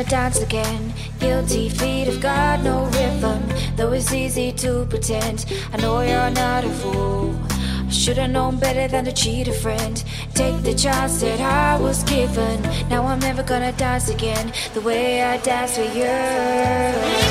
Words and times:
Gonna 0.00 0.10
dance 0.10 0.40
again. 0.40 0.94
Guilty 1.18 1.68
feet 1.68 2.06
have 2.06 2.22
got 2.22 2.62
no 2.62 2.86
rhythm, 2.86 3.42
though 3.76 3.92
it's 3.92 4.14
easy 4.14 4.50
to 4.52 4.86
pretend. 4.88 5.44
I 5.74 5.76
know 5.76 6.00
you're 6.00 6.30
not 6.30 6.64
a 6.64 6.70
fool. 6.70 7.38
I 7.50 7.90
should've 7.90 8.30
known 8.30 8.56
better 8.58 8.88
than 8.88 9.04
to 9.04 9.12
cheat 9.12 9.48
a 9.48 9.52
friend. 9.52 10.02
Take 10.32 10.62
the 10.62 10.72
chance 10.72 11.20
that 11.20 11.40
I 11.40 11.78
was 11.78 12.02
given. 12.04 12.62
Now 12.88 13.04
I'm 13.04 13.18
never 13.18 13.42
gonna 13.42 13.72
dance 13.72 14.08
again 14.08 14.54
the 14.72 14.80
way 14.80 15.22
I 15.22 15.36
danced 15.36 15.76
with 15.76 15.94
you. 15.94 17.29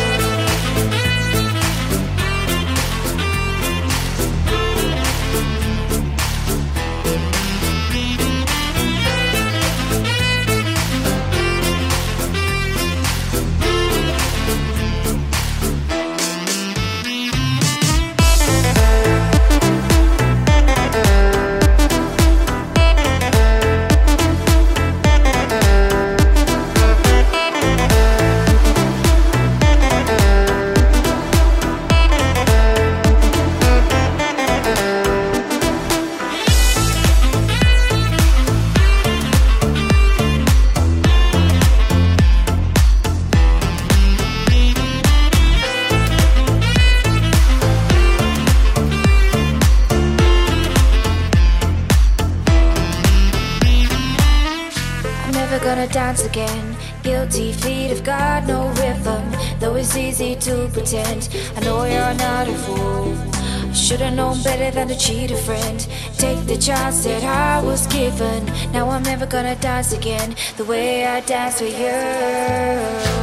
Than 64.72 64.90
a 64.92 64.96
cheater 64.96 65.36
friend. 65.36 65.80
Take 66.18 66.46
the 66.46 66.58
chance 66.58 67.04
that 67.04 67.24
I 67.24 67.62
was 67.64 67.88
given. 67.88 68.46
Now 68.72 68.90
I'm 68.90 69.04
never 69.04 69.26
gonna 69.26 69.56
dance 69.56 69.94
again 69.94 70.36
the 70.58 70.66
way 70.66 71.06
I 71.06 71.22
danced 71.22 71.62
with 71.62 71.78
you. 71.80 73.19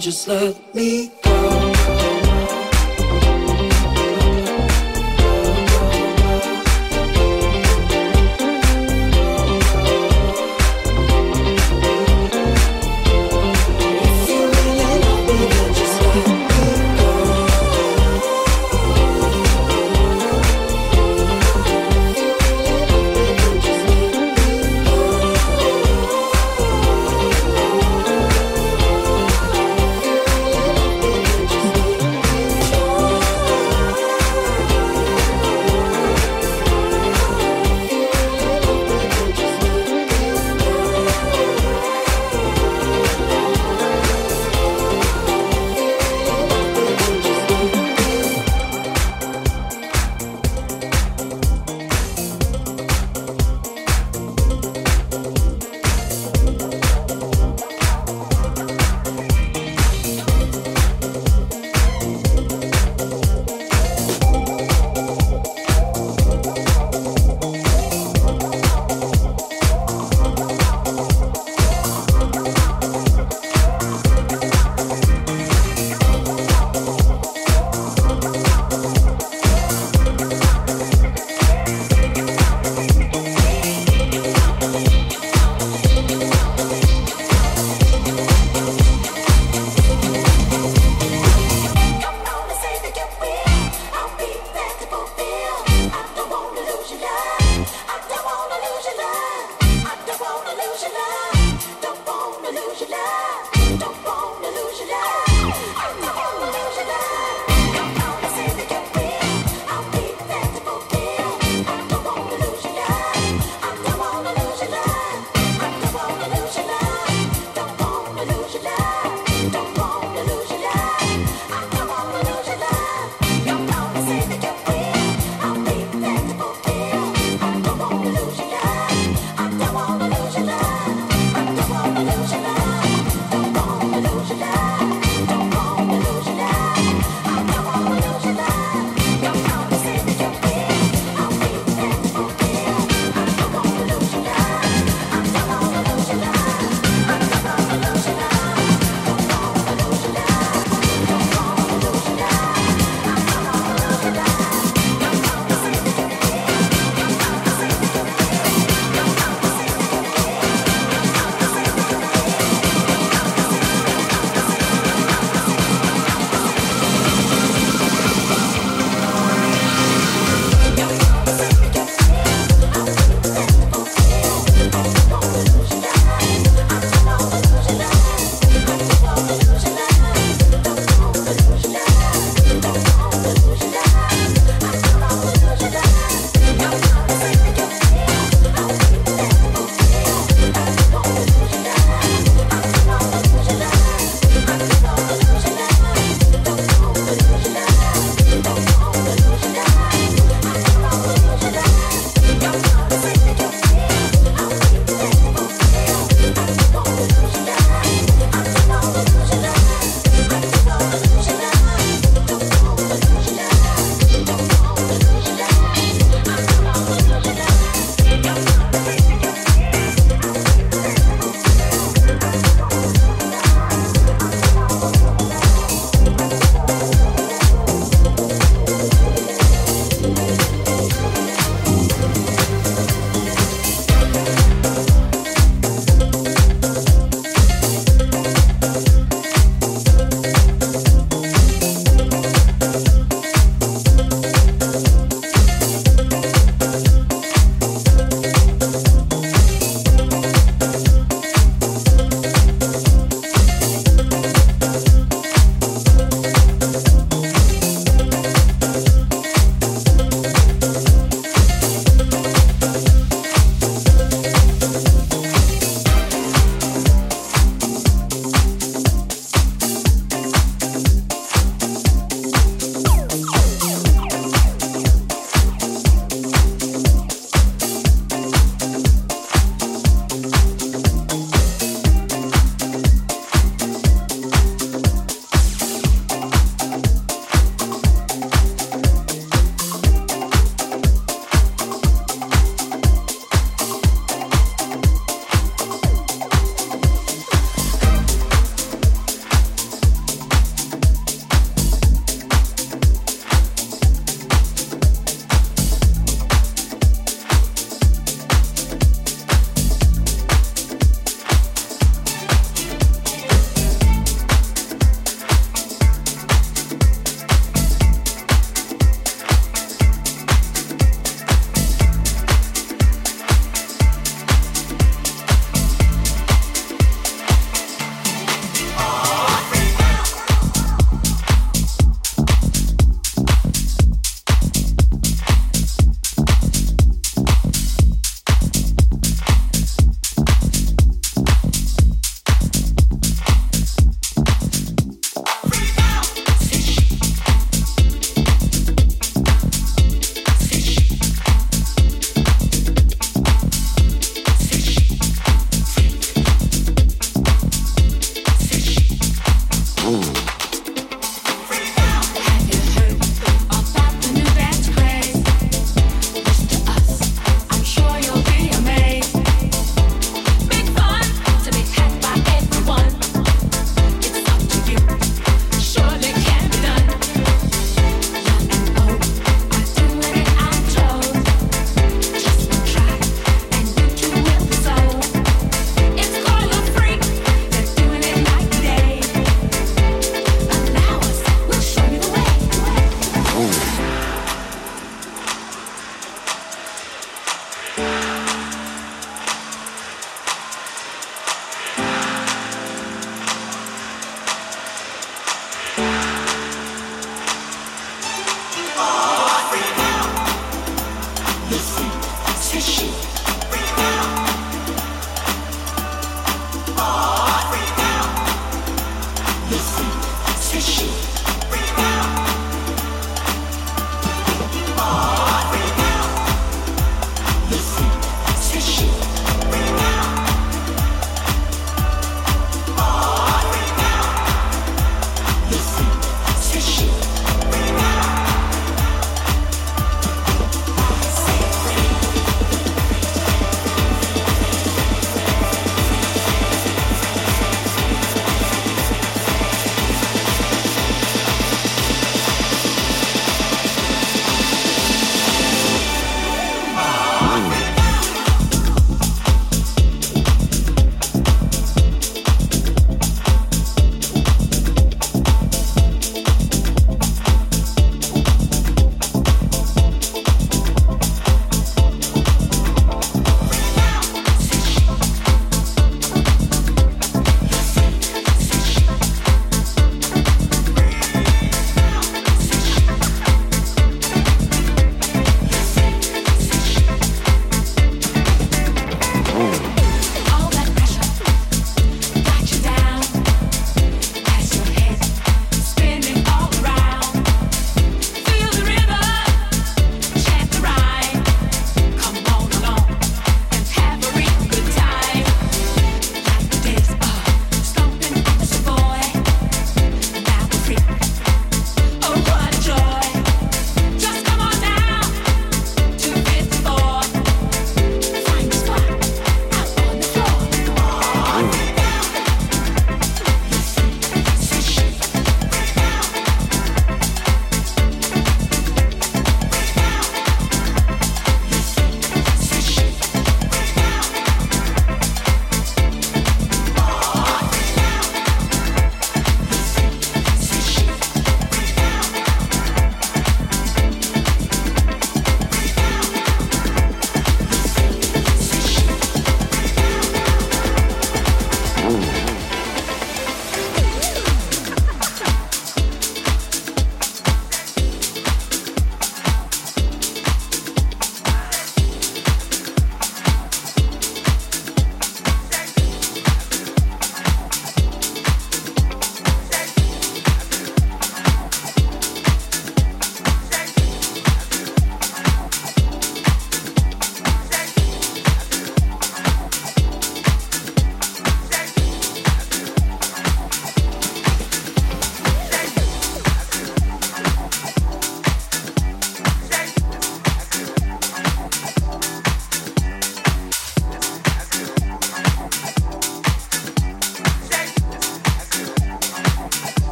Just 0.00 0.28
let 0.28 0.74
me 0.74 1.12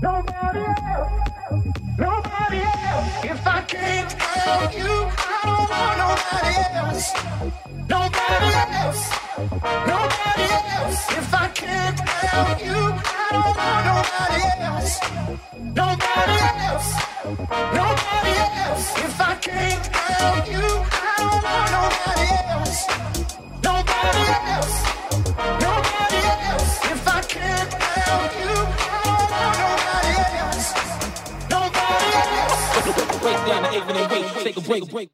Nobody 0.00 0.60
else. 0.60 1.12
Nobody 1.98 2.60
else. 2.60 3.24
If 3.24 3.46
I 3.46 3.60
can't 3.62 4.12
have 4.12 4.74
you, 4.74 4.86
I 4.86 5.40
don't 5.44 5.70
want 5.72 5.98
nobody 6.04 6.56
else. 6.78 7.12
Nobody 7.88 8.50
else. 8.78 9.02
Nobody 9.90 10.46
else. 10.54 11.10
If 11.18 11.34
I 11.34 11.48
can't 11.52 11.98
have 11.98 12.62
you, 12.62 12.78
I 12.78 13.26
don't 13.34 13.56
want 13.58 13.82
nobody 13.90 14.42
else. 14.68 15.00
Nobody 15.80 16.38
else. 16.46 16.90
Nobody 17.50 18.34
else. 18.62 18.86
If 19.04 19.20
I 19.20 19.34
can't 19.40 19.86
have 19.94 20.48
you, 20.48 20.88
you. 28.40 28.87
break 33.20 33.36
down 33.46 33.62
the 33.62 33.70
eight 33.74 33.86
minute 33.86 34.10
wait. 34.10 34.24
Take 34.44 34.56
a 34.56 34.60
break. 34.60 34.82
a 34.82 34.86
break. 34.86 35.10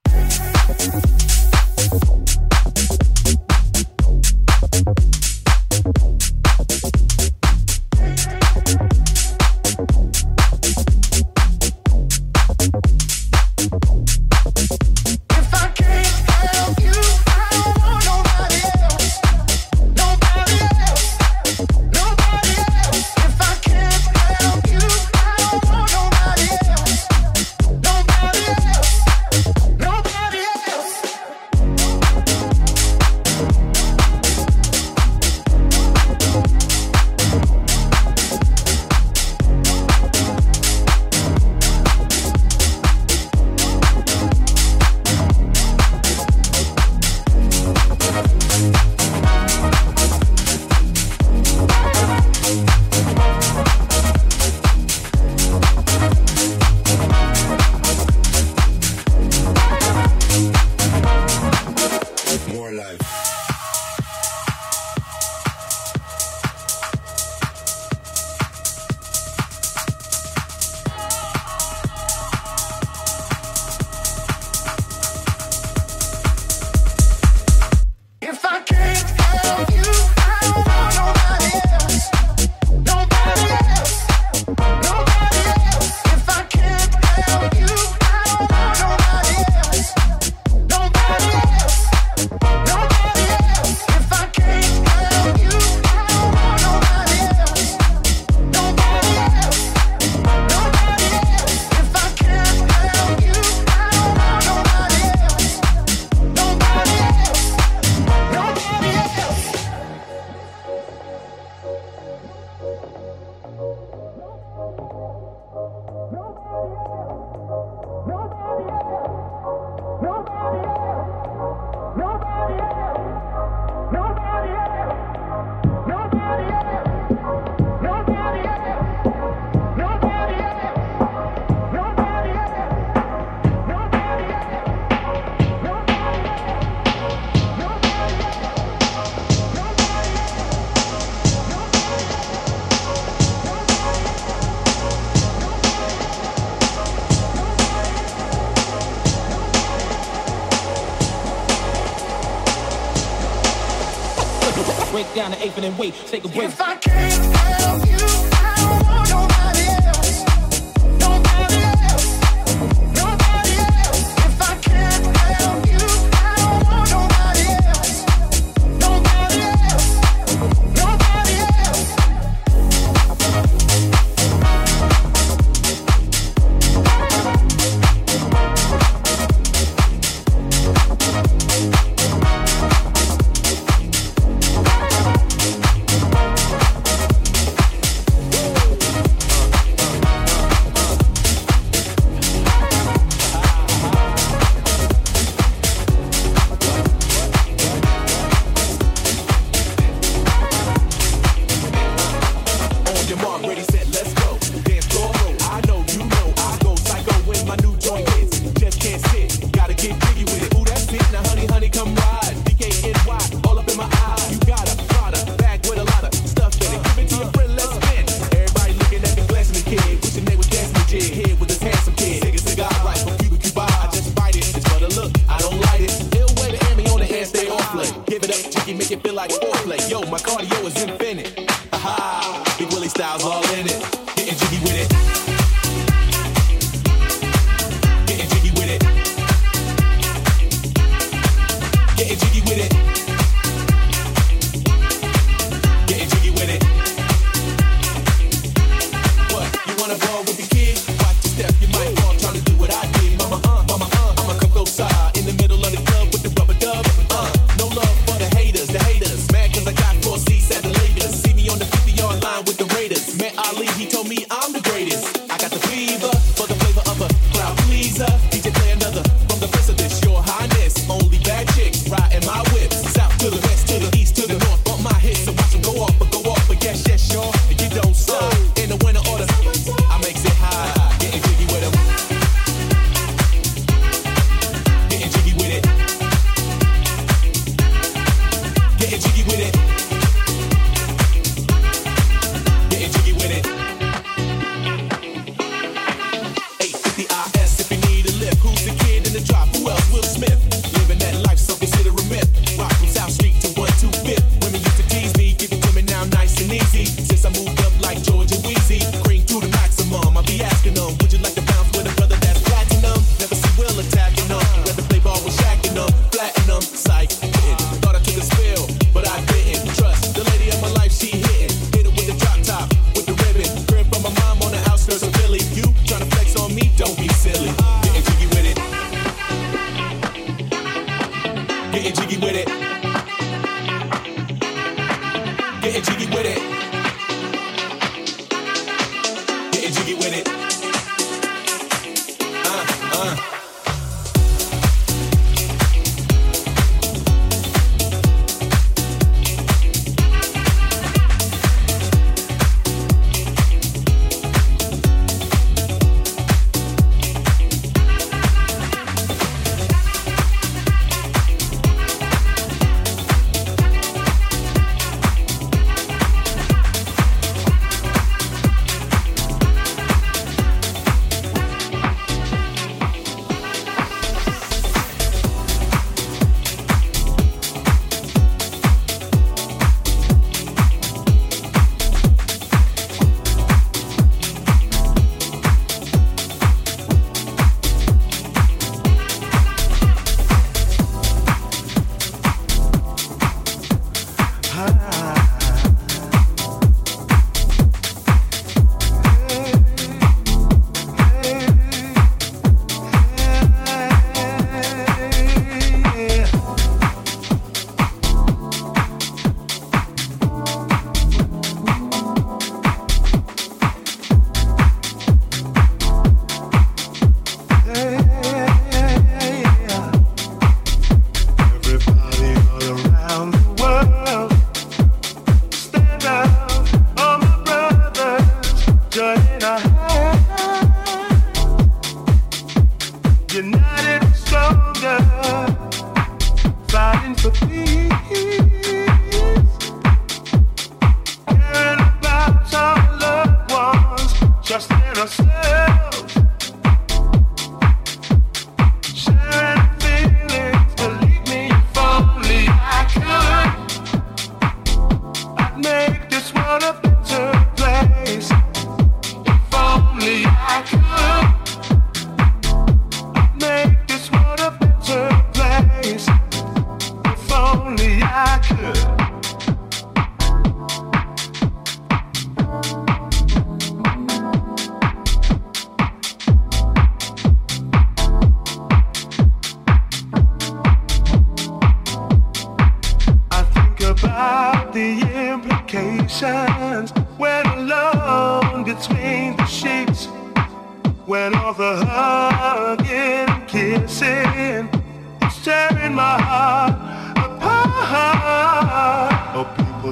And 155.64 155.78
wait, 155.78 155.94
take 156.06 156.24
a 156.24 156.28
break. 156.28 156.48
If 156.48 156.60
I 156.60 156.76
can't 156.76 157.33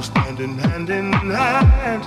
People 0.02 0.22
standing 0.22 0.58
hand 0.58 0.90
in 0.90 1.12
hand, 1.12 2.04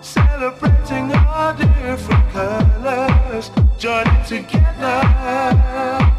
celebrating 0.00 1.12
our 1.12 1.54
different 1.54 2.30
colors, 2.32 3.50
joining 3.78 4.24
together 4.24 6.11